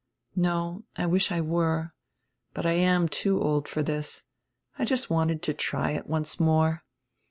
[0.35, 1.93] "No, I wish I were.
[2.55, 4.23] But I am too old for this;
[4.79, 6.83] I just wanted to try it once more.